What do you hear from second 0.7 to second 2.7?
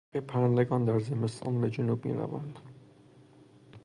در زمستان به جنوب میروند.